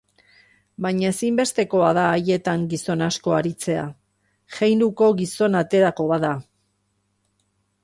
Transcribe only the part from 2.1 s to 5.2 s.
haietan gizon asko aritzea, jeinuko